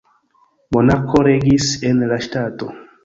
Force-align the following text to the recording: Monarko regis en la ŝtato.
Monarko 0.77 1.21
regis 1.29 1.69
en 1.91 2.03
la 2.13 2.19
ŝtato. 2.29 2.73